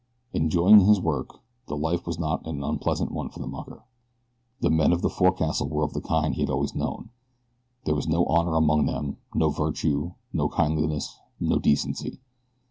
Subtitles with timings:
[0.33, 3.83] Enjoying his work, the life was not an unpleasant one for the mucker.
[4.59, 7.11] The men of the forecastle were of the kind he had always known
[7.85, 12.19] there was no honor among them, no virtue, no kindliness, no decency.